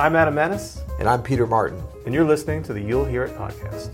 I'm 0.00 0.16
Adam 0.16 0.34
Maness, 0.34 0.80
And 0.98 1.06
I'm 1.06 1.22
Peter 1.22 1.46
Martin. 1.46 1.78
and 2.06 2.14
you're 2.14 2.24
listening 2.24 2.62
to 2.62 2.72
the 2.72 2.80
You'll 2.80 3.04
Hear 3.04 3.24
It 3.24 3.36
podcast. 3.36 3.90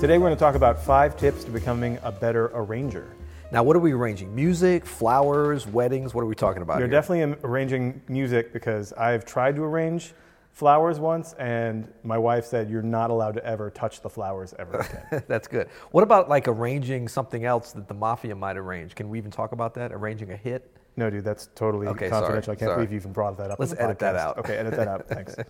Today, 0.00 0.18
we're 0.18 0.26
going 0.26 0.34
to 0.34 0.40
talk 0.40 0.56
about 0.56 0.82
five 0.82 1.16
tips 1.16 1.44
to 1.44 1.50
becoming 1.52 1.96
a 2.02 2.10
better 2.10 2.46
arranger. 2.54 3.14
Now, 3.52 3.62
what 3.62 3.76
are 3.76 3.78
we 3.78 3.92
arranging? 3.92 4.34
Music, 4.34 4.84
flowers, 4.84 5.64
weddings? 5.64 6.12
What 6.12 6.22
are 6.22 6.26
we 6.26 6.34
talking 6.34 6.60
about 6.62 6.78
You're 6.78 6.88
here? 6.88 7.00
definitely 7.00 7.36
arranging 7.44 8.02
music 8.08 8.52
because 8.52 8.92
I've 8.94 9.24
tried 9.24 9.54
to 9.56 9.62
arrange 9.62 10.12
flowers 10.52 11.00
once, 11.00 11.34
and 11.34 11.90
my 12.04 12.18
wife 12.18 12.44
said 12.44 12.68
you're 12.70 12.82
not 12.82 13.10
allowed 13.10 13.34
to 13.34 13.44
ever 13.44 13.70
touch 13.70 14.00
the 14.02 14.10
flowers 14.10 14.54
ever 14.58 14.78
again. 15.10 15.22
That's 15.26 15.48
good. 15.48 15.68
What 15.90 16.04
about 16.04 16.28
like 16.28 16.46
arranging 16.48 17.08
something 17.08 17.44
else 17.44 17.72
that 17.72 17.88
the 17.88 17.94
mafia 17.94 18.34
might 18.34 18.56
arrange? 18.56 18.94
Can 18.94 19.08
we 19.08 19.18
even 19.18 19.30
talk 19.30 19.52
about 19.52 19.74
that? 19.74 19.92
Arranging 19.92 20.30
a 20.32 20.36
hit? 20.36 20.70
no, 20.94 21.08
dude, 21.08 21.24
that's 21.24 21.48
totally 21.54 21.86
Okay, 21.86 22.10
sorry, 22.10 22.20
confidential. 22.20 22.52
I 22.52 22.54
can't 22.56 22.68
sorry. 22.68 22.76
believe 22.76 22.92
you 22.92 22.96
even 22.98 23.12
brought 23.12 23.38
that 23.38 23.50
up. 23.50 23.58
Let's 23.58 23.74
edit 23.78 23.98
that 24.00 24.14
out. 24.14 24.36
Okay, 24.38 24.56
edit 24.56 24.76
that 24.76 24.88
out. 24.88 25.08
Thanks. 25.08 25.36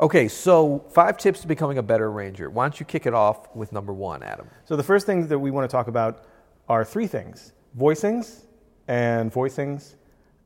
Okay, 0.00 0.26
so 0.26 0.84
five 0.90 1.16
tips 1.16 1.40
to 1.42 1.46
becoming 1.46 1.78
a 1.78 1.82
better 1.82 2.06
arranger. 2.08 2.50
Why 2.50 2.64
don't 2.64 2.80
you 2.80 2.86
kick 2.86 3.06
it 3.06 3.14
off 3.14 3.54
with 3.54 3.72
number 3.72 3.92
one, 3.92 4.22
Adam? 4.22 4.48
So 4.64 4.74
the 4.74 4.82
first 4.82 5.06
things 5.06 5.28
that 5.28 5.38
we 5.38 5.50
want 5.52 5.68
to 5.70 5.72
talk 5.72 5.86
about 5.86 6.24
are 6.68 6.84
three 6.84 7.06
things: 7.06 7.52
voicings, 7.78 8.46
and 8.88 9.32
voicings, 9.32 9.94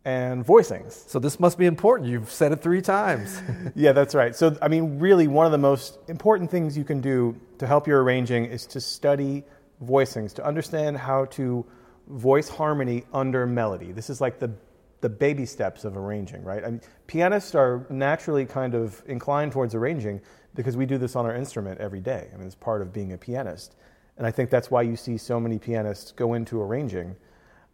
and 0.06 0.46
voicings. 0.46 0.92
So 1.08 1.18
this 1.18 1.40
must 1.40 1.58
be 1.58 1.66
important. 1.66 2.08
You've 2.08 2.30
said 2.30 2.52
it 2.52 2.62
three 2.62 2.80
times. 2.80 3.42
yeah, 3.74 3.90
that's 3.90 4.14
right. 4.14 4.36
So 4.36 4.56
I 4.62 4.68
mean, 4.68 5.00
really, 5.00 5.26
one 5.26 5.46
of 5.46 5.52
the 5.52 5.58
most 5.58 5.98
important 6.06 6.48
things 6.48 6.78
you 6.78 6.84
can 6.84 7.00
do 7.00 7.34
to 7.58 7.66
help 7.66 7.88
your 7.88 8.04
arranging 8.04 8.44
is 8.44 8.66
to 8.66 8.80
study 8.80 9.42
voicings, 9.84 10.32
to 10.34 10.46
understand 10.46 10.96
how 10.96 11.24
to 11.24 11.66
voice 12.06 12.48
harmony 12.48 13.02
under 13.12 13.48
melody. 13.48 13.90
This 13.90 14.08
is 14.08 14.20
like 14.20 14.38
the 14.38 14.52
the 15.00 15.08
baby 15.08 15.44
steps 15.44 15.84
of 15.84 15.96
arranging, 15.96 16.42
right? 16.44 16.64
I 16.64 16.70
mean, 16.70 16.80
pianists 17.08 17.56
are 17.56 17.84
naturally 17.90 18.46
kind 18.46 18.74
of 18.74 19.02
inclined 19.06 19.52
towards 19.52 19.74
arranging 19.74 20.20
because 20.54 20.76
we 20.76 20.86
do 20.86 20.98
this 20.98 21.16
on 21.16 21.26
our 21.26 21.34
instrument 21.34 21.80
every 21.80 22.00
day. 22.00 22.30
I 22.32 22.36
mean, 22.36 22.46
it's 22.46 22.54
part 22.54 22.80
of 22.80 22.92
being 22.92 23.12
a 23.12 23.18
pianist, 23.18 23.74
and 24.16 24.24
I 24.24 24.30
think 24.30 24.50
that's 24.50 24.70
why 24.70 24.82
you 24.82 24.94
see 24.94 25.18
so 25.18 25.40
many 25.40 25.58
pianists 25.58 26.12
go 26.12 26.34
into 26.34 26.62
arranging. 26.62 27.16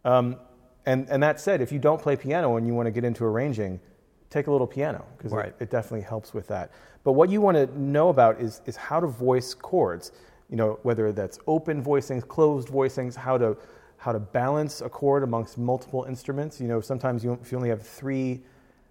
Um, 0.03 0.37
and, 0.85 1.07
and 1.09 1.23
that 1.23 1.39
said, 1.39 1.61
if 1.61 1.71
you 1.71 1.79
don't 1.79 2.01
play 2.01 2.15
piano 2.15 2.57
and 2.57 2.67
you 2.67 2.73
want 2.73 2.87
to 2.87 2.91
get 2.91 3.03
into 3.03 3.23
arranging, 3.23 3.79
take 4.29 4.47
a 4.47 4.51
little 4.51 4.67
piano 4.67 5.05
because 5.17 5.31
Right. 5.31 5.47
it, 5.47 5.55
it 5.59 5.69
definitely 5.69 6.01
helps 6.01 6.33
with 6.33 6.47
that. 6.47 6.71
But 7.03 7.13
what 7.13 7.29
you 7.29 7.41
want 7.41 7.55
to 7.57 7.79
know 7.79 8.09
about 8.09 8.41
is, 8.41 8.61
is 8.65 8.75
how 8.75 8.99
to 8.99 9.07
voice 9.07 9.53
chords, 9.53 10.11
you 10.49 10.57
know, 10.57 10.79
whether 10.83 11.11
that's 11.11 11.39
open 11.47 11.83
voicings, 11.83 12.27
closed 12.27 12.69
voicings, 12.69 13.15
how 13.15 13.37
to, 13.37 13.57
how 13.97 14.11
to 14.11 14.19
balance 14.19 14.81
a 14.81 14.89
chord 14.89 15.23
amongst 15.23 15.57
multiple 15.57 16.03
instruments. 16.05 16.59
You 16.59 16.67
know, 16.67 16.81
sometimes 16.81 17.23
you, 17.23 17.37
if 17.41 17.51
you 17.51 17.57
only 17.57 17.69
have 17.69 17.81
three 17.81 18.41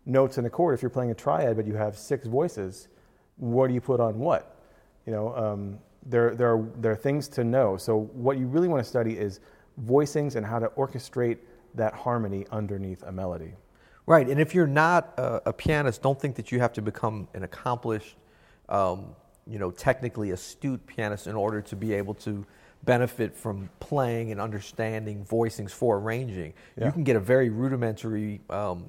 notes 0.07 0.39
in 0.39 0.47
a 0.47 0.51
chord, 0.51 0.75
if 0.75 0.83
you're 0.83 0.91
playing 0.91 1.11
a 1.11 1.15
triad 1.15 1.57
but 1.57 1.67
you 1.67 1.75
have 1.75 1.97
six 1.97 2.27
voices, 2.27 2.89
what 3.37 3.69
do 3.69 3.75
you 3.75 3.81
put 3.81 4.01
on 4.01 4.19
what? 4.19 4.57
You 5.07 5.13
know, 5.13 5.37
um, 5.37 5.79
there, 6.07 6.35
there, 6.35 6.55
are, 6.55 6.65
there 6.79 6.93
are 6.93 6.97
things 6.97 7.29
to 7.29 7.45
know. 7.45 7.77
So 7.77 8.01
what 8.13 8.39
you 8.39 8.47
really 8.47 8.69
want 8.69 8.83
to 8.83 8.89
study 8.89 9.19
is 9.19 9.41
voicings 9.87 10.37
and 10.37 10.45
how 10.47 10.59
to 10.59 10.69
orchestrate 10.69 11.39
that 11.75 11.95
harmony 11.95 12.47
underneath 12.51 13.03
a 13.03 13.13
melody. 13.13 13.55
Right, 14.07 14.29
and 14.29 14.41
if 14.41 14.55
you're 14.55 14.67
not 14.67 15.15
a, 15.17 15.51
a 15.51 15.53
pianist, 15.53 16.03
don't 16.03 16.21
think 16.21 16.35
that 16.37 16.51
you 16.51 16.59
have 16.59 16.73
to 16.73 16.83
become 16.83 17.29
an 17.35 17.45
accomplished, 17.45 18.17
um, 18.69 19.15
you 19.47 19.59
know, 19.59 19.71
technically 19.71 20.31
astute 20.33 20.85
pianist 20.87 21.27
in 21.27 21.37
order 21.37 21.61
to 21.63 21.77
be 21.77 21.95
able 21.95 22.15
to 22.15 22.45
benefit 22.85 23.35
from 23.35 23.71
playing 23.79 24.33
and 24.33 24.41
understanding 24.41 25.25
voicings 25.25 25.71
for 25.71 25.99
arranging. 25.99 26.53
Yeah. 26.77 26.87
You 26.87 26.93
can 26.93 27.05
get 27.05 27.15
a 27.15 27.21
very 27.21 27.49
rudimentary 27.49 28.41
um, 28.51 28.87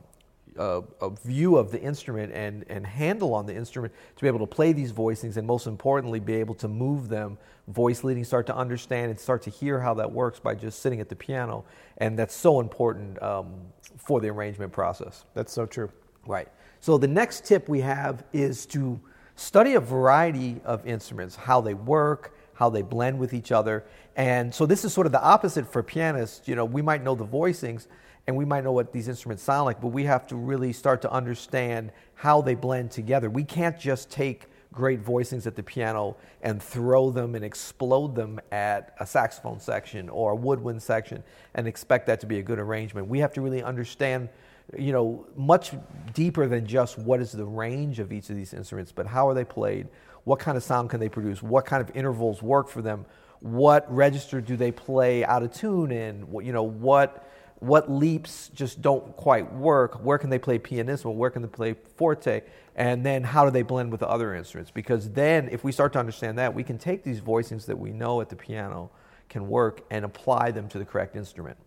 uh, 0.58 0.82
a 1.02 1.10
view 1.10 1.58
of 1.58 1.72
the 1.72 1.82
instrument 1.82 2.32
and, 2.34 2.66
and 2.70 2.86
handle 2.86 3.34
on 3.34 3.46
the 3.46 3.56
instrument 3.56 3.94
to 4.16 4.22
be 4.22 4.28
able 4.28 4.40
to 4.40 4.48
play 4.48 4.74
these 4.74 4.92
voicings 4.92 5.38
and 5.38 5.48
most 5.48 5.68
importantly 5.68 6.20
be 6.20 6.36
able 6.36 6.56
to 6.56 6.68
move 6.68 7.10
them 7.10 7.38
voice 7.68 8.04
leading 8.04 8.24
start 8.24 8.46
to 8.48 8.56
understand 8.56 9.10
and 9.10 9.20
start 9.20 9.42
to 9.44 9.50
hear 9.50 9.80
how 9.80 9.94
that 9.94 10.12
works 10.12 10.40
by 10.40 10.54
just 10.54 10.80
sitting 10.80 11.00
at 11.00 11.10
the 11.10 11.16
piano. 11.16 11.64
And 11.98 12.20
that's 12.20 12.36
so 12.36 12.60
important 12.60 13.22
um, 13.22 13.54
for 13.98 14.20
the 14.20 14.30
arrangement 14.30 14.72
process. 14.72 15.26
That's 15.34 15.54
so 15.54 15.66
true. 15.66 15.90
right. 16.28 16.48
So 16.80 16.98
the 16.98 17.08
next 17.08 17.46
tip 17.46 17.70
we 17.70 17.80
have 17.82 18.26
is 18.34 18.66
to 18.68 19.00
study 19.36 19.76
a 19.76 19.80
variety 19.80 20.60
of 20.66 20.86
instruments 20.86 21.36
how 21.36 21.62
they 21.62 21.74
work 21.74 22.36
how 22.56 22.70
they 22.70 22.84
blend 22.84 23.18
with 23.18 23.34
each 23.34 23.52
other. 23.52 23.84
And 24.16 24.54
so 24.54 24.68
this 24.68 24.86
is 24.86 24.94
sort 24.94 25.08
of 25.08 25.12
the 25.12 25.22
opposite 25.22 25.66
for 25.72 25.82
pianists. 25.82 26.48
You 26.48 26.56
know 26.56 26.66
we 26.66 26.82
might 26.82 27.04
know 27.04 27.16
the 27.16 27.26
voicings 27.26 27.88
and 28.28 28.38
we 28.38 28.46
might 28.46 28.64
know 28.64 28.72
what 28.72 28.94
these 28.94 29.08
instruments 29.08 29.44
sound 29.44 29.66
like, 29.66 29.82
but 29.82 29.88
we 29.88 30.06
have 30.06 30.26
to 30.28 30.36
really 30.36 30.72
start 30.72 31.02
to 31.02 31.12
understand 31.12 31.92
how 32.16 32.42
they 32.42 32.56
blend 32.56 32.92
together. 32.92 33.30
We 33.30 33.44
can't 33.44 33.78
just 33.78 34.10
take 34.10 34.46
great 34.72 35.04
voicings 35.04 35.46
at 35.46 35.56
the 35.56 35.64
piano 35.64 36.16
and 36.42 36.62
throw 36.62 37.12
them 37.12 37.36
and 37.36 37.46
explode 37.46 38.16
them 38.16 38.40
at 38.52 38.96
a 39.00 39.06
saxophone 39.06 39.60
section 39.60 40.10
or 40.10 40.32
a 40.32 40.36
woodwind 40.36 40.82
section 40.82 41.24
and 41.54 41.68
expect 41.68 42.08
that 42.08 42.20
to 42.22 42.26
be 42.26 42.40
a 42.40 42.42
good 42.42 42.60
arrangement. 42.60 43.08
We 43.08 43.20
have 43.20 43.34
to 43.34 43.42
really 43.42 43.62
understand, 43.62 44.30
you 44.78 44.92
know, 44.92 45.28
much 45.36 45.72
deeper 46.14 46.48
than 46.48 46.66
just 46.66 46.98
what 46.98 47.22
is 47.22 47.32
the 47.32 47.46
range 47.46 48.00
of 48.00 48.12
each 48.12 48.30
of 48.30 48.36
these 48.36 48.54
instruments, 48.54 48.92
but 48.92 49.06
how 49.06 49.28
are 49.28 49.34
they 49.34 49.46
played? 49.46 49.88
What 50.24 50.40
kind 50.40 50.58
of 50.58 50.64
sound 50.64 50.90
can 50.90 51.00
they 51.00 51.10
produce? 51.10 51.44
What 51.44 51.66
kind 51.66 51.82
of 51.82 51.96
intervals 51.96 52.42
work 52.42 52.68
for 52.68 52.82
them? 52.82 53.06
What 53.42 53.94
register 53.94 54.40
do 54.42 54.56
they 54.56 54.72
play 54.72 55.24
out 55.26 55.44
of 55.44 55.54
tune 55.54 55.92
in? 55.92 56.32
What, 56.32 56.46
you 56.46 56.54
know, 56.54 56.64
what 56.64 57.30
what 57.64 57.90
leaps 57.90 58.50
just 58.50 58.82
don't 58.82 59.16
quite 59.16 59.52
work. 59.54 60.04
Where 60.04 60.18
can 60.18 60.30
they 60.30 60.38
play 60.38 60.60
pianissimo 60.60 61.12
where 61.12 61.30
can 61.30 61.42
they 61.42 61.48
play 61.48 61.76
forte? 61.96 62.42
And 62.76 63.06
then 63.06 63.24
how 63.24 63.46
do 63.46 63.52
they 63.52 63.62
blend 63.62 63.92
with 63.92 64.02
the 64.02 64.10
other 64.10 64.36
instruments? 64.36 64.70
Because 64.70 65.10
then 65.12 65.48
if 65.50 65.64
we 65.64 65.72
start 65.72 65.94
to 65.94 66.00
understand 66.00 66.38
that 66.40 66.54
we 66.54 66.64
can 66.64 66.78
take 66.78 67.04
these 67.04 67.22
voicings 67.22 67.66
that 67.68 67.78
we 67.78 67.92
know 67.92 68.20
at 68.20 68.30
the 68.30 68.36
piano 68.36 68.92
can 69.30 69.48
work 69.48 69.86
and 69.90 70.04
apply 70.04 70.52
them 70.52 70.68
to 70.70 70.78
the 70.78 70.84
correct 70.84 71.16
instrument. 71.16 71.58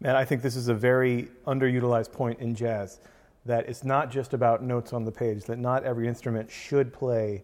Man, 0.00 0.16
I 0.16 0.24
think 0.24 0.40
this 0.40 0.56
is 0.56 0.68
a 0.68 0.74
very 0.74 1.28
underutilized 1.46 2.12
point 2.12 2.40
in 2.40 2.54
jazz 2.54 3.00
that 3.44 3.68
it's 3.68 3.84
not 3.84 4.10
just 4.10 4.32
about 4.32 4.62
notes 4.62 4.92
on 4.92 5.04
the 5.04 5.12
page, 5.12 5.44
that 5.44 5.58
not 5.58 5.84
every 5.84 6.08
instrument 6.08 6.50
should 6.50 6.92
play 6.92 7.42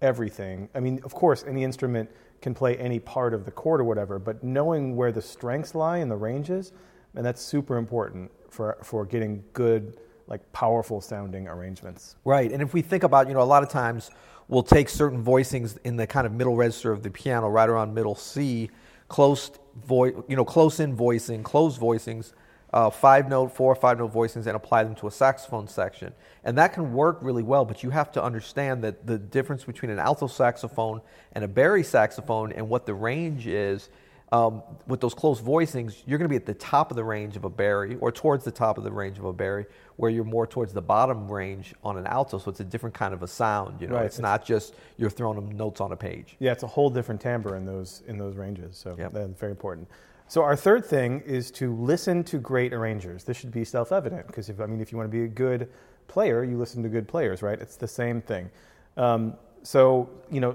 everything. 0.00 0.68
I 0.74 0.80
mean, 0.80 1.00
of 1.04 1.12
course, 1.12 1.44
any 1.46 1.64
instrument 1.64 2.08
can 2.40 2.54
play 2.54 2.76
any 2.76 3.00
part 3.00 3.34
of 3.34 3.44
the 3.44 3.50
chord 3.50 3.80
or 3.80 3.84
whatever, 3.84 4.18
but 4.18 4.44
knowing 4.44 4.94
where 4.94 5.10
the 5.10 5.22
strengths 5.22 5.74
lie 5.74 5.98
and 5.98 6.10
the 6.10 6.16
ranges, 6.16 6.72
and 7.18 7.26
that's 7.26 7.42
super 7.42 7.76
important 7.76 8.30
for, 8.48 8.78
for 8.84 9.04
getting 9.04 9.42
good, 9.52 9.98
like 10.28 10.40
powerful 10.52 11.00
sounding 11.00 11.48
arrangements. 11.48 12.14
Right, 12.24 12.52
and 12.52 12.62
if 12.62 12.72
we 12.72 12.80
think 12.80 13.02
about, 13.02 13.26
you 13.26 13.34
know, 13.34 13.42
a 13.42 13.42
lot 13.42 13.64
of 13.64 13.68
times 13.68 14.10
we'll 14.46 14.62
take 14.62 14.88
certain 14.88 15.22
voicings 15.22 15.78
in 15.82 15.96
the 15.96 16.06
kind 16.06 16.28
of 16.28 16.32
middle 16.32 16.54
register 16.54 16.92
of 16.92 17.02
the 17.02 17.10
piano, 17.10 17.48
right 17.48 17.68
around 17.68 17.92
middle 17.92 18.14
C, 18.14 18.70
close 19.08 19.50
voice, 19.84 20.14
you 20.28 20.36
know, 20.36 20.44
close 20.44 20.78
in 20.78 20.94
voicing, 20.94 21.42
closed 21.42 21.80
voicings, 21.80 22.34
uh, 22.72 22.88
five 22.88 23.28
note, 23.28 23.48
four 23.48 23.72
or 23.72 23.74
five 23.74 23.98
note 23.98 24.14
voicings, 24.14 24.46
and 24.46 24.54
apply 24.54 24.84
them 24.84 24.94
to 24.94 25.08
a 25.08 25.10
saxophone 25.10 25.66
section, 25.66 26.12
and 26.44 26.56
that 26.56 26.72
can 26.72 26.92
work 26.92 27.18
really 27.20 27.42
well. 27.42 27.64
But 27.64 27.82
you 27.82 27.90
have 27.90 28.12
to 28.12 28.22
understand 28.22 28.84
that 28.84 29.08
the 29.08 29.18
difference 29.18 29.64
between 29.64 29.90
an 29.90 29.98
alto 29.98 30.28
saxophone 30.28 31.00
and 31.32 31.42
a 31.42 31.48
bari 31.48 31.82
saxophone, 31.82 32.52
and 32.52 32.68
what 32.68 32.86
the 32.86 32.94
range 32.94 33.48
is. 33.48 33.88
Um, 34.30 34.62
with 34.86 35.00
those 35.00 35.14
close 35.14 35.40
voicings, 35.40 36.02
you're 36.06 36.18
going 36.18 36.26
to 36.26 36.32
be 36.32 36.36
at 36.36 36.44
the 36.44 36.52
top 36.52 36.90
of 36.90 36.96
the 36.96 37.04
range 37.04 37.34
of 37.36 37.44
a 37.44 37.48
bari, 37.48 37.96
or 37.96 38.12
towards 38.12 38.44
the 38.44 38.50
top 38.50 38.76
of 38.76 38.84
the 38.84 38.92
range 38.92 39.18
of 39.18 39.24
a 39.24 39.32
bari, 39.32 39.64
where 39.96 40.10
you're 40.10 40.22
more 40.24 40.46
towards 40.46 40.74
the 40.74 40.82
bottom 40.82 41.30
range 41.30 41.74
on 41.82 41.96
an 41.96 42.06
alto. 42.06 42.36
So 42.36 42.50
it's 42.50 42.60
a 42.60 42.64
different 42.64 42.94
kind 42.94 43.14
of 43.14 43.22
a 43.22 43.26
sound. 43.26 43.80
You 43.80 43.86
know, 43.88 43.94
Right. 43.94 44.04
it's 44.04 44.18
not 44.18 44.44
just 44.44 44.74
you're 44.98 45.08
throwing 45.08 45.36
them 45.36 45.56
notes 45.56 45.80
on 45.80 45.92
a 45.92 45.96
page. 45.96 46.36
Yeah, 46.40 46.52
it's 46.52 46.62
a 46.62 46.66
whole 46.66 46.90
different 46.90 47.22
timbre 47.22 47.56
in 47.56 47.64
those 47.64 48.02
in 48.06 48.18
those 48.18 48.36
ranges. 48.36 48.76
So 48.76 48.94
Yep. 48.98 49.12
that's 49.14 49.40
very 49.40 49.52
important. 49.52 49.88
So 50.26 50.42
our 50.42 50.56
third 50.56 50.84
thing 50.84 51.22
is 51.24 51.50
to 51.52 51.74
listen 51.74 52.22
to 52.24 52.38
great 52.38 52.74
arrangers. 52.74 53.24
This 53.24 53.38
should 53.38 53.50
be 53.50 53.64
self-evident 53.64 54.26
because 54.26 54.50
if 54.50 54.60
I 54.60 54.66
mean 54.66 54.82
if 54.82 54.92
you 54.92 54.98
want 54.98 55.10
to 55.10 55.16
be 55.16 55.24
a 55.24 55.28
good 55.28 55.70
player, 56.06 56.44
you 56.44 56.58
listen 56.58 56.82
to 56.82 56.90
good 56.90 57.08
players, 57.08 57.40
right? 57.42 57.58
It's 57.58 57.76
the 57.76 57.88
same 57.88 58.20
thing. 58.20 58.50
Um, 58.98 59.38
so 59.62 60.10
you 60.30 60.40
know, 60.42 60.54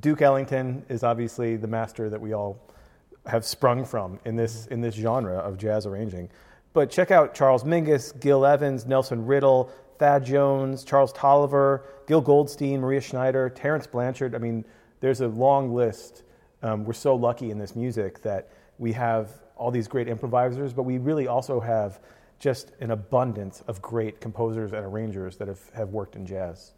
Duke 0.00 0.20
Ellington 0.20 0.84
is 0.90 1.02
obviously 1.04 1.56
the 1.56 1.66
master 1.66 2.10
that 2.10 2.20
we 2.20 2.34
all 2.34 2.58
have 3.28 3.44
sprung 3.44 3.84
from 3.84 4.18
in 4.24 4.36
this 4.36 4.66
in 4.66 4.80
this 4.80 4.94
genre 4.94 5.36
of 5.36 5.58
jazz 5.58 5.86
arranging. 5.86 6.28
But 6.72 6.90
check 6.90 7.10
out 7.10 7.34
Charles 7.34 7.64
Mingus, 7.64 8.18
Gil 8.20 8.44
Evans, 8.44 8.86
Nelson 8.86 9.24
Riddle, 9.26 9.70
Thad 9.98 10.24
Jones, 10.24 10.84
Charles 10.84 11.12
Tolliver, 11.12 11.84
Gil 12.06 12.20
Goldstein, 12.20 12.80
Maria 12.80 13.00
Schneider, 13.00 13.50
Terence 13.50 13.86
Blanchard. 13.86 14.34
I 14.34 14.38
mean, 14.38 14.64
there's 15.00 15.20
a 15.20 15.28
long 15.28 15.74
list. 15.74 16.22
Um, 16.62 16.84
we're 16.84 16.92
so 16.92 17.14
lucky 17.14 17.50
in 17.50 17.58
this 17.58 17.76
music 17.76 18.22
that 18.22 18.50
we 18.78 18.92
have 18.92 19.30
all 19.56 19.70
these 19.70 19.88
great 19.88 20.08
improvisers, 20.08 20.72
but 20.72 20.82
we 20.84 20.98
really 20.98 21.26
also 21.26 21.60
have 21.60 22.00
just 22.38 22.72
an 22.80 22.92
abundance 22.92 23.62
of 23.66 23.82
great 23.82 24.20
composers 24.20 24.72
and 24.72 24.84
arrangers 24.84 25.36
that 25.36 25.48
have, 25.48 25.68
have 25.74 25.88
worked 25.90 26.16
in 26.16 26.24
jazz. 26.24 26.74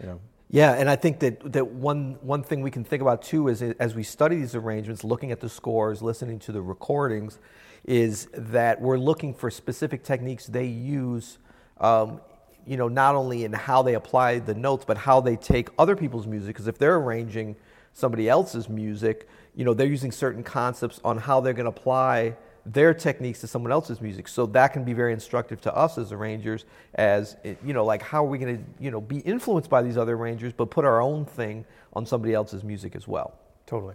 You 0.00 0.06
know, 0.06 0.20
Yeah, 0.50 0.72
and 0.74 0.88
I 0.88 0.96
think 0.96 1.20
that, 1.20 1.52
that 1.52 1.66
one, 1.66 2.18
one 2.20 2.42
thing 2.42 2.62
we 2.62 2.70
can 2.70 2.84
think 2.84 3.02
about 3.02 3.22
too 3.22 3.48
is 3.48 3.62
as 3.62 3.94
we 3.94 4.02
study 4.02 4.36
these 4.36 4.54
arrangements, 4.54 5.02
looking 5.02 5.32
at 5.32 5.40
the 5.40 5.48
scores, 5.48 6.02
listening 6.02 6.38
to 6.40 6.52
the 6.52 6.62
recordings, 6.62 7.38
is 7.84 8.28
that 8.34 8.80
we're 8.80 8.98
looking 8.98 9.34
for 9.34 9.50
specific 9.50 10.04
techniques 10.04 10.46
they 10.46 10.66
use, 10.66 11.38
um, 11.80 12.20
you 12.66 12.76
know, 12.76 12.88
not 12.88 13.14
only 13.14 13.44
in 13.44 13.52
how 13.52 13.82
they 13.82 13.94
apply 13.94 14.38
the 14.38 14.54
notes, 14.54 14.84
but 14.86 14.96
how 14.96 15.20
they 15.20 15.36
take 15.36 15.68
other 15.78 15.96
people's 15.96 16.26
music. 16.26 16.48
Because 16.48 16.68
if 16.68 16.78
they're 16.78 16.96
arranging 16.96 17.56
somebody 17.92 18.28
else's 18.28 18.68
music, 18.68 19.28
you 19.54 19.64
know, 19.64 19.74
they're 19.74 19.86
using 19.86 20.12
certain 20.12 20.42
concepts 20.42 21.00
on 21.04 21.18
how 21.18 21.40
they're 21.40 21.52
going 21.52 21.64
to 21.64 21.70
apply 21.70 22.36
their 22.66 22.94
techniques 22.94 23.40
to 23.40 23.46
someone 23.46 23.72
else's 23.72 24.00
music. 24.00 24.26
So 24.28 24.46
that 24.46 24.72
can 24.72 24.84
be 24.84 24.92
very 24.92 25.12
instructive 25.12 25.60
to 25.62 25.74
us 25.74 25.98
as 25.98 26.12
arrangers 26.12 26.64
as, 26.94 27.36
you 27.44 27.72
know, 27.72 27.84
like 27.84 28.02
how 28.02 28.24
are 28.24 28.28
we 28.28 28.38
going 28.38 28.56
to, 28.58 28.64
you 28.80 28.90
know, 28.90 29.00
be 29.00 29.18
influenced 29.18 29.68
by 29.68 29.82
these 29.82 29.96
other 29.96 30.14
arrangers, 30.14 30.52
but 30.52 30.70
put 30.70 30.84
our 30.84 31.00
own 31.00 31.24
thing 31.26 31.64
on 31.92 32.06
somebody 32.06 32.32
else's 32.32 32.64
music 32.64 32.96
as 32.96 33.06
well. 33.06 33.38
Totally. 33.66 33.94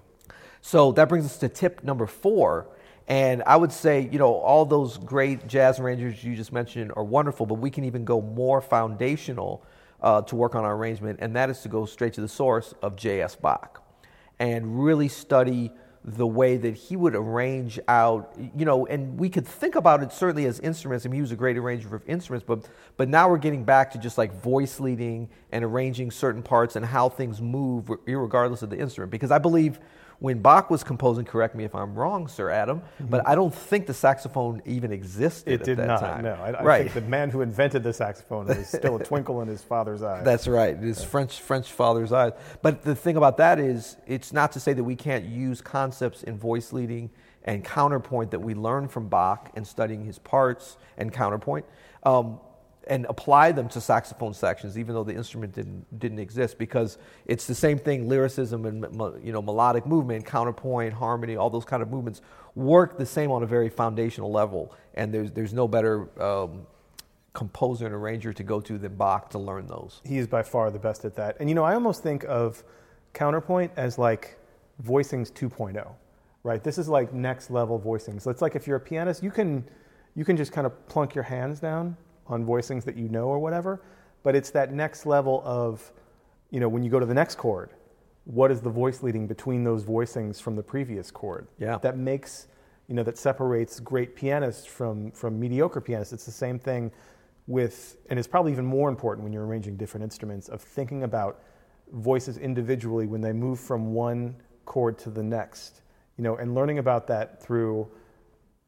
So 0.62 0.92
that 0.94 1.10
brings 1.10 1.26
us 1.26 1.38
to 1.38 1.50
tip 1.50 1.84
number 1.84 2.06
four. 2.06 2.68
And 3.08 3.42
I 3.48 3.58
would 3.58 3.72
say, 3.72 4.08
you 4.12 4.20
know, 4.20 4.36
all 4.36 4.66
those 4.66 4.98
great 4.98 5.48
jazz 5.48 5.80
arrangers 5.80 6.24
you 6.24 6.36
just 6.36 6.54
mentioned 6.54 6.92
are 6.96 7.04
wonderful, 7.04 7.48
but 7.48 7.56
we 7.56 7.72
can 7.72 7.84
even 7.86 8.06
go 8.06 8.22
more 8.22 8.62
foundational 8.62 9.64
uh, 10.02 10.22
to 10.22 10.36
work 10.36 10.56
on 10.56 10.64
our 10.64 10.76
arrangement, 10.76 11.20
and 11.22 11.36
that 11.36 11.50
is 11.50 11.60
to 11.62 11.70
go 11.70 11.86
straight 11.86 12.14
to 12.14 12.22
the 12.22 12.28
source 12.28 12.74
of 12.82 12.96
J.S. 12.96 13.36
Bach 13.36 13.84
and 14.40 14.84
really 14.84 15.08
study 15.08 15.72
the 16.04 16.26
way 16.26 16.56
that 16.56 16.76
he 16.76 16.96
would 16.96 17.14
arrange 17.14 17.80
out, 17.88 18.34
you 18.56 18.66
know, 18.66 18.86
and 18.86 19.20
we 19.20 19.30
could 19.30 19.46
think 19.46 19.76
about 19.76 20.02
it 20.02 20.14
certainly 20.14 20.46
as 20.46 20.60
instruments. 20.62 21.06
I 21.06 21.10
mean, 21.10 21.16
he 21.16 21.22
was 21.22 21.32
a 21.32 21.36
great 21.36 21.58
arranger 21.58 21.94
of 21.94 22.08
instruments, 22.08 22.46
but 22.48 22.70
but 22.96 23.10
now 23.10 23.30
we're 23.30 23.38
getting 23.38 23.64
back 23.64 23.92
to 23.92 23.98
just 23.98 24.18
like 24.18 24.34
voice 24.42 24.80
leading 24.80 25.30
and 25.52 25.64
arranging 25.64 26.12
certain 26.12 26.42
parts 26.42 26.76
and 26.76 26.86
how 26.86 27.10
things 27.10 27.42
move, 27.42 27.90
regardless 28.06 28.62
of 28.62 28.70
the 28.70 28.78
instrument. 28.78 29.12
Because 29.12 29.32
I 29.32 29.40
believe 29.40 29.80
when 30.20 30.40
Bach 30.40 30.70
was 30.70 30.84
composing, 30.84 31.24
correct 31.24 31.56
me 31.56 31.64
if 31.64 31.74
I'm 31.74 31.96
wrong, 31.96 32.28
Sir 32.28 32.50
Adam, 32.50 32.80
mm-hmm. 32.82 33.08
but 33.08 33.26
I 33.28 33.36
don't 33.36 33.54
think 33.54 33.88
the 33.88 33.94
saxophone 33.94 34.62
even 34.66 34.92
existed 34.92 35.54
it 35.54 35.62
at 35.62 35.66
did 35.66 35.78
that 35.78 35.88
not, 35.88 36.00
time. 36.02 36.24
No, 36.24 36.34
I, 36.34 36.52
I 36.52 36.64
right. 36.64 36.82
think 36.92 37.06
the 37.06 37.10
man 37.10 37.30
who 37.30 37.42
invented 37.42 37.84
the 37.84 37.94
saxophone 37.94 38.50
is 38.50 38.68
still 38.74 38.98
a 38.98 39.04
twinkle 39.04 39.42
in 39.42 39.48
his 39.48 39.64
father's 39.64 40.04
eye. 40.04 40.22
That's 40.24 40.48
right, 40.48 40.78
his 40.78 41.04
French 41.04 41.40
French 41.40 41.72
father's 41.72 42.12
eyes. 42.12 42.34
But 42.62 42.84
the 42.84 42.96
thing 42.96 43.16
about 43.16 43.38
that 43.38 43.60
is, 43.60 43.96
it's 44.08 44.34
not 44.34 44.52
to 44.54 44.60
say 44.60 44.74
that 44.74 44.84
we 44.84 44.96
can't 44.96 45.26
use 45.26 45.62
concepts 45.62 46.24
in 46.24 46.38
voice 46.38 46.74
leading 46.74 47.10
and 47.46 47.64
counterpoint 47.64 48.32
that 48.32 48.40
we 48.40 48.54
learn 48.54 48.90
from 48.90 49.08
Bach 49.08 49.52
and 49.56 49.66
studying 49.66 50.04
his 50.04 50.20
parts 50.20 50.78
and 50.98 51.14
counterpoint. 51.14 51.66
Um, 52.04 52.40
and 52.88 53.06
apply 53.08 53.52
them 53.52 53.70
to 53.70 53.82
saxophone 53.82 54.34
sections, 54.34 54.78
even 54.78 54.96
though 54.96 55.04
the 55.04 55.14
instrument 55.14 55.54
didn't 55.54 56.00
didn't 56.00 56.20
exist, 56.20 56.58
because 56.58 56.98
it's 57.26 57.46
the 57.46 57.56
same 57.56 57.78
thing. 57.78 58.08
Lyricism 58.08 58.66
and 58.66 58.84
you 59.24 59.32
know 59.32 59.42
melodic 59.42 59.86
movement, 59.86 60.26
counterpoint, 60.26 60.94
harmony, 60.94 61.36
all 61.36 61.50
those 61.50 61.66
kind 61.66 61.84
of 61.84 61.90
movements 61.90 62.22
work 62.56 62.98
the 62.98 63.06
same 63.06 63.32
on 63.32 63.44
a 63.44 63.46
very 63.46 63.70
foundational 63.70 64.32
level, 64.32 64.74
and 64.96 65.14
there's 65.14 65.32
there's 65.32 65.54
no 65.54 65.68
better 65.68 66.10
um, 66.22 66.66
composer 67.34 67.86
and 67.86 67.94
arranger 67.94 68.34
to 68.34 68.44
go 68.44 68.60
to 68.60 68.78
than 68.78 68.96
Bach 68.96 69.30
to 69.32 69.40
learn 69.40 69.68
those. 69.68 70.02
He 70.06 70.18
is 70.18 70.28
by 70.28 70.44
far 70.44 70.72
the 70.72 70.80
best 70.80 71.06
at 71.06 71.16
that. 71.16 71.38
And 71.40 71.48
you 71.50 71.56
know, 71.56 71.64
I 71.64 71.74
almost 71.74 72.02
think 72.02 72.24
of 72.26 72.64
counterpoint 73.14 73.72
as 73.78 73.98
like 73.98 74.38
voicings 74.84 75.32
2.0, 75.32 75.88
right? 76.44 76.64
This 76.64 76.78
is 76.78 76.88
like 76.88 77.14
next 77.14 77.52
level 77.52 77.80
voicings. 77.80 78.22
So 78.22 78.32
it's 78.32 78.42
like 78.42 78.56
if 78.56 78.66
you're 78.68 78.78
a 78.78 78.82
pianist, 78.82 79.22
you 79.22 79.32
can 79.32 79.64
you 80.16 80.26
can 80.26 80.36
just 80.36 80.52
kind 80.52 80.66
of 80.66 80.88
plunk 80.88 81.14
your 81.14 81.24
hands 81.24 81.60
down 81.60 81.96
on 82.30 82.46
voicings 82.46 82.84
that 82.86 82.96
you 82.96 83.10
know 83.10 83.28
or 83.28 83.40
whatever, 83.40 83.82
but 84.24 84.36
it's 84.36 84.52
that 84.52 84.72
next 84.72 85.06
level 85.06 85.42
of, 85.44 85.92
you 86.52 86.60
know, 86.60 86.70
when 86.70 86.84
you 86.84 86.90
go 86.90 87.00
to 87.00 87.06
the 87.06 87.14
next 87.14 87.36
chord, 87.36 87.72
what 88.26 88.52
is 88.52 88.62
the 88.62 88.70
voice 88.70 89.02
leading 89.04 89.28
between 89.28 89.64
those 89.64 89.84
voicings 89.84 90.42
from 90.42 90.56
the 90.56 90.64
previous 90.64 91.10
chord? 91.10 91.48
Yeah. 91.58 91.78
That 91.80 91.98
makes, 91.98 92.48
you 92.88 92.96
know, 92.96 93.04
that 93.04 93.18
separates 93.18 93.80
great 93.80 94.16
pianists 94.16 94.66
from, 94.66 95.12
from 95.12 95.40
mediocre 95.40 95.82
pianists. 95.82 96.14
It's 96.14 96.26
the 96.26 96.32
same 96.32 96.60
thing 96.60 96.92
with, 97.48 97.98
and 98.10 98.20
it's 98.20 98.28
probably 98.28 98.52
even 98.52 98.66
more 98.66 98.90
important 98.90 99.24
when 99.24 99.34
you're 99.34 99.46
arranging 99.46 99.76
different 99.76 100.04
instruments, 100.04 100.50
of 100.50 100.62
thinking 100.62 101.04
about 101.04 101.42
voices 101.92 102.38
individually 102.38 103.08
when 103.08 103.22
they 103.22 103.34
move 103.34 103.60
from 103.60 103.94
one 103.94 104.36
chord 104.66 105.00
to 105.00 105.10
the 105.10 105.24
next, 105.24 105.82
you 106.18 106.24
know, 106.24 106.36
and 106.36 106.54
learning 106.54 106.78
about 106.78 107.08
that 107.08 107.42
through 107.42 107.90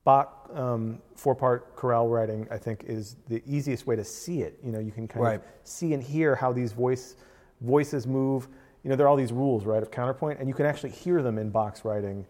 Bach 0.04 0.50
um, 0.54 1.00
four-part 1.16 1.76
chorale 1.76 2.08
writing, 2.08 2.48
I 2.50 2.58
think, 2.58 2.86
is 2.86 3.18
the 3.28 3.44
easiest 3.46 3.86
way 3.86 3.96
to 3.96 4.04
see 4.04 4.42
it. 4.42 4.58
You 4.64 4.72
know, 4.72 4.80
you 4.80 4.92
can 4.92 5.08
kind 5.08 5.24
right. 5.24 5.36
of 5.36 5.44
see 5.64 5.94
and 5.94 6.02
hear 6.02 6.36
how 6.36 6.52
these 6.52 6.74
voice 6.74 7.16
voices 7.62 8.08
move. 8.08 8.48
You 8.84 8.90
know, 8.90 8.96
there 8.96 9.06
are 9.06 9.10
all 9.10 9.16
these 9.16 9.32
rules, 9.32 9.64
right, 9.66 9.82
of 9.82 9.92
counterpoint, 9.92 10.40
and 10.40 10.48
you 10.48 10.56
can 10.56 10.66
actually 10.66 10.90
hear 10.90 11.22
them 11.22 11.38
in 11.38 11.52
Bach's 11.52 11.86
writing. 11.86 12.26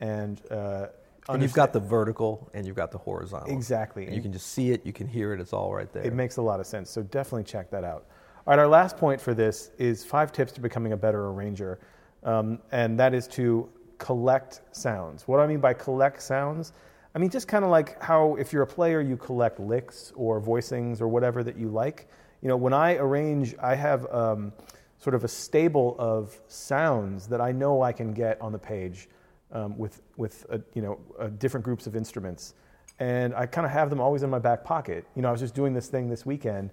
And 0.00 0.40
uh, 0.52 0.86
and 1.28 1.42
you've 1.42 1.52
got 1.52 1.72
the 1.72 1.80
vertical 1.80 2.48
and 2.54 2.66
you've 2.66 2.76
got 2.76 2.92
the 2.92 2.98
horizontal. 2.98 3.52
Exactly. 3.52 4.06
And 4.06 4.14
you 4.14 4.22
can 4.22 4.32
just 4.32 4.52
see 4.52 4.70
it, 4.70 4.86
you 4.86 4.92
can 4.92 5.08
hear 5.08 5.32
it. 5.32 5.40
It's 5.40 5.52
all 5.52 5.74
right 5.74 5.92
there. 5.92 6.04
It 6.04 6.14
makes 6.14 6.36
a 6.36 6.42
lot 6.42 6.60
of 6.60 6.66
sense. 6.66 6.90
So 6.90 7.02
definitely 7.02 7.44
check 7.44 7.70
that 7.70 7.82
out. 7.82 8.06
All 8.46 8.52
right, 8.52 8.60
our 8.60 8.68
last 8.68 8.96
point 8.96 9.20
for 9.20 9.34
this 9.34 9.72
is 9.76 10.04
five 10.04 10.30
tips 10.30 10.52
to 10.52 10.60
becoming 10.60 10.92
a 10.92 10.96
better 10.96 11.26
arranger, 11.26 11.80
um, 12.22 12.60
and 12.70 12.96
that 13.00 13.12
is 13.12 13.26
to 13.28 13.68
collect 13.98 14.60
sounds. 14.70 15.26
What 15.26 15.38
do 15.38 15.42
I 15.42 15.46
mean 15.48 15.58
by 15.58 15.74
collect 15.74 16.22
sounds? 16.22 16.72
I 17.16 17.18
mean, 17.18 17.30
just 17.30 17.48
kind 17.48 17.64
of 17.64 17.70
like 17.70 18.00
how 18.02 18.34
if 18.34 18.52
you're 18.52 18.62
a 18.62 18.66
player, 18.66 19.00
you 19.00 19.16
collect 19.16 19.58
licks 19.58 20.12
or 20.16 20.38
voicings 20.38 21.00
or 21.00 21.08
whatever 21.08 21.42
that 21.42 21.56
you 21.56 21.68
like. 21.68 22.10
You 22.42 22.48
know, 22.48 22.58
when 22.58 22.74
I 22.74 22.96
arrange, 22.96 23.54
I 23.58 23.74
have 23.74 24.06
um, 24.12 24.52
sort 24.98 25.14
of 25.14 25.24
a 25.24 25.28
stable 25.28 25.96
of 25.98 26.38
sounds 26.46 27.26
that 27.28 27.40
I 27.40 27.52
know 27.52 27.80
I 27.80 27.90
can 27.90 28.12
get 28.12 28.38
on 28.42 28.52
the 28.52 28.58
page 28.58 29.08
um, 29.50 29.78
with, 29.78 30.02
with 30.18 30.44
a, 30.50 30.60
you 30.74 30.82
know, 30.82 31.30
different 31.38 31.64
groups 31.64 31.86
of 31.86 31.96
instruments. 31.96 32.52
And 32.98 33.34
I 33.34 33.46
kind 33.46 33.64
of 33.64 33.72
have 33.72 33.88
them 33.88 33.98
always 33.98 34.22
in 34.22 34.28
my 34.28 34.38
back 34.38 34.62
pocket. 34.62 35.06
You 35.14 35.22
know, 35.22 35.28
I 35.28 35.32
was 35.32 35.40
just 35.40 35.54
doing 35.54 35.72
this 35.72 35.88
thing 35.88 36.10
this 36.10 36.26
weekend, 36.26 36.70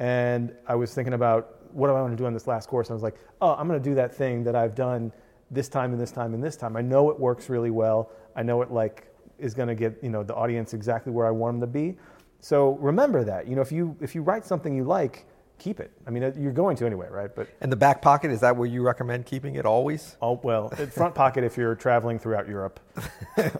and 0.00 0.52
I 0.66 0.74
was 0.74 0.92
thinking 0.92 1.14
about 1.14 1.72
what 1.72 1.86
do 1.86 1.94
I 1.94 2.00
want 2.00 2.12
to 2.12 2.20
do 2.20 2.26
on 2.26 2.34
this 2.34 2.48
last 2.48 2.68
course. 2.68 2.88
And 2.88 2.94
I 2.94 2.96
was 2.96 3.04
like, 3.04 3.18
oh, 3.40 3.54
I'm 3.54 3.68
going 3.68 3.80
to 3.80 3.90
do 3.90 3.94
that 3.94 4.12
thing 4.12 4.42
that 4.42 4.56
I've 4.56 4.74
done 4.74 5.12
this 5.52 5.68
time 5.68 5.92
and 5.92 6.00
this 6.00 6.10
time 6.10 6.34
and 6.34 6.42
this 6.42 6.56
time. 6.56 6.76
I 6.76 6.82
know 6.82 7.10
it 7.10 7.20
works 7.20 7.48
really 7.48 7.70
well. 7.70 8.10
I 8.34 8.42
know 8.42 8.60
it 8.60 8.72
like 8.72 9.13
is 9.38 9.54
going 9.54 9.68
to 9.68 9.74
get 9.74 9.98
you 10.02 10.10
know 10.10 10.22
the 10.22 10.34
audience 10.34 10.74
exactly 10.74 11.12
where 11.12 11.26
I 11.26 11.30
want 11.30 11.60
them 11.60 11.68
to 11.68 11.72
be. 11.72 11.96
So 12.40 12.72
remember 12.72 13.24
that. 13.24 13.48
You 13.48 13.56
know, 13.56 13.62
if 13.62 13.72
you 13.72 13.96
if 14.00 14.14
you 14.14 14.22
write 14.22 14.44
something 14.44 14.74
you 14.74 14.84
like, 14.84 15.26
keep 15.58 15.80
it. 15.80 15.90
I 16.06 16.10
mean, 16.10 16.22
uh, 16.22 16.32
you're 16.36 16.52
going 16.52 16.76
to 16.76 16.86
anyway, 16.86 17.08
right? 17.10 17.34
But 17.34 17.48
and 17.60 17.70
the 17.70 17.76
back 17.76 18.02
pocket 18.02 18.30
is 18.30 18.40
that 18.40 18.56
where 18.56 18.68
you 18.68 18.82
recommend 18.82 19.26
keeping 19.26 19.54
it 19.54 19.66
always? 19.66 20.16
Oh 20.20 20.40
well, 20.42 20.68
front 20.68 21.14
pocket 21.14 21.44
if 21.44 21.56
you're 21.56 21.74
traveling 21.74 22.18
throughout 22.18 22.48
Europe 22.48 22.80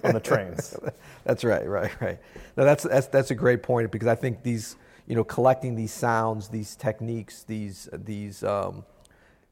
on 0.04 0.12
the 0.12 0.20
trains. 0.20 0.76
that's 1.24 1.44
right, 1.44 1.66
right, 1.66 1.90
right. 2.00 2.18
Now 2.56 2.64
that's 2.64 2.84
that's 2.84 3.06
that's 3.08 3.30
a 3.30 3.34
great 3.34 3.62
point 3.62 3.90
because 3.90 4.08
I 4.08 4.14
think 4.14 4.42
these 4.42 4.76
you 5.06 5.14
know 5.14 5.24
collecting 5.24 5.74
these 5.74 5.92
sounds, 5.92 6.48
these 6.48 6.76
techniques, 6.76 7.44
these 7.44 7.88
these 7.92 8.42
um, 8.44 8.84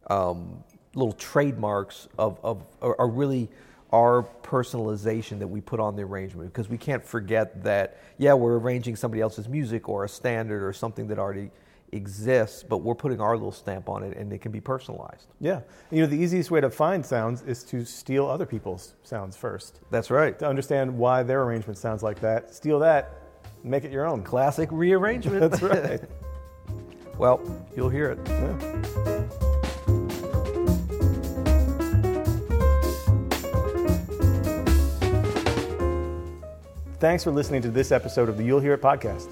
um, 0.08 0.62
little 0.94 1.12
trademarks 1.12 2.08
of 2.18 2.38
of 2.42 2.64
are, 2.80 3.00
are 3.00 3.08
really 3.08 3.50
our 3.92 4.26
personalization 4.42 5.38
that 5.38 5.46
we 5.46 5.60
put 5.60 5.78
on 5.78 5.94
the 5.96 6.02
arrangement 6.02 6.52
because 6.52 6.68
we 6.68 6.78
can't 6.78 7.04
forget 7.04 7.62
that 7.62 7.98
yeah 8.18 8.32
we're 8.32 8.58
arranging 8.58 8.96
somebody 8.96 9.20
else's 9.20 9.48
music 9.48 9.88
or 9.88 10.04
a 10.04 10.08
standard 10.08 10.62
or 10.62 10.72
something 10.72 11.06
that 11.06 11.18
already 11.18 11.50
exists 11.92 12.62
but 12.62 12.78
we're 12.78 12.94
putting 12.94 13.20
our 13.20 13.36
little 13.36 13.52
stamp 13.52 13.88
on 13.88 14.02
it 14.02 14.16
and 14.16 14.32
it 14.32 14.40
can 14.40 14.50
be 14.50 14.60
personalized. 14.60 15.26
Yeah. 15.40 15.60
You 15.90 16.00
know 16.00 16.06
the 16.06 16.16
easiest 16.16 16.50
way 16.50 16.60
to 16.62 16.70
find 16.70 17.04
sounds 17.04 17.42
is 17.42 17.62
to 17.64 17.84
steal 17.84 18.26
other 18.26 18.46
people's 18.46 18.94
sounds 19.02 19.36
first. 19.36 19.80
That's 19.90 20.10
right. 20.10 20.38
To 20.38 20.48
understand 20.48 20.96
why 20.96 21.22
their 21.22 21.42
arrangement 21.42 21.78
sounds 21.78 22.02
like 22.02 22.18
that 22.20 22.54
steal 22.54 22.78
that 22.78 23.12
make 23.62 23.84
it 23.84 23.92
your 23.92 24.06
own. 24.06 24.22
Classic 24.22 24.68
rearrangement. 24.72 25.50
That's 25.50 25.62
right. 25.62 26.00
Well 27.18 27.42
you'll 27.76 27.90
hear 27.90 28.10
it. 28.10 28.18
Yeah. 28.26 29.51
Thanks 37.02 37.24
for 37.24 37.32
listening 37.32 37.62
to 37.62 37.68
this 37.68 37.90
episode 37.90 38.28
of 38.28 38.36
the 38.36 38.44
You'll 38.44 38.60
Hear 38.60 38.74
It 38.74 38.80
podcast. 38.80 39.28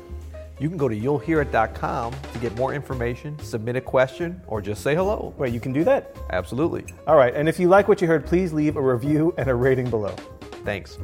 You 0.59 0.69
can 0.69 0.77
go 0.77 0.89
to 0.89 0.97
you'llhearit.com 0.97 2.13
to 2.33 2.39
get 2.41 2.53
more 2.57 2.75
information, 2.75 3.39
submit 3.39 3.77
a 3.77 3.81
question, 3.81 4.43
or 4.49 4.61
just 4.61 4.83
say 4.83 4.97
hello. 4.97 5.33
Wait, 5.39 5.55
you 5.55 5.61
can 5.61 5.73
do 5.73 5.85
that? 5.85 6.17
Absolutely. 6.31 6.85
All 7.07 7.15
right, 7.15 7.33
and 7.33 7.49
if 7.49 7.61
you 7.61 7.69
like 7.69 7.87
what 7.87 8.01
you 8.01 8.09
heard, 8.09 8.27
please 8.27 8.53
leave 8.53 8.75
a 8.75 8.83
review 8.83 9.33
and 9.39 9.49
a 9.49 9.55
rating 9.55 9.89
below. 9.89 10.17
Thanks. 10.65 10.99